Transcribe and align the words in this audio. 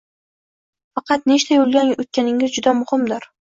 Faqat 0.99 1.27
nechta 1.33 1.59
yo'ldan 1.59 1.93
o'tganingiz 2.05 2.57
juda 2.57 2.75
muhimdir. 2.81 3.29